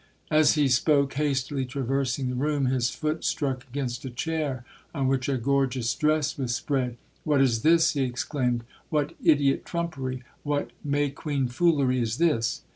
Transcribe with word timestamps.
As 0.31 0.53
he 0.55 0.67
spoke, 0.67 1.13
hastily 1.13 1.63
traversing 1.63 2.29
the 2.31 2.35
room, 2.35 2.65
his 2.65 2.89
foot 2.89 3.23
struck 3.23 3.67
against 3.69 4.03
a 4.03 4.09
chair 4.09 4.65
on 4.95 5.07
which 5.07 5.29
a 5.29 5.37
gorgeous 5.37 5.93
dress 5.93 6.39
was 6.39 6.55
spread. 6.55 6.97
'What 7.23 7.39
is 7.39 7.61
this?' 7.61 7.91
he 7.93 8.01
exclaimed—'What 8.01 9.13
ideot 9.23 9.63
trumpery, 9.63 10.23
what 10.41 10.71
May 10.83 11.11
queen 11.11 11.47
foolery 11.49 11.99
is 11.99 12.17
this?' 12.17 12.63